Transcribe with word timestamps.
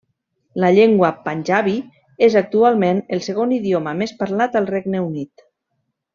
La 0.61 0.69
llengua 0.77 1.09
panjabi 1.27 1.75
és 2.29 2.37
actualment 2.41 3.03
el 3.19 3.21
segon 3.27 3.53
idioma 3.59 3.95
més 4.01 4.15
parlat 4.23 4.59
al 4.63 4.71
Regne 4.73 5.05
Unit. 5.13 5.47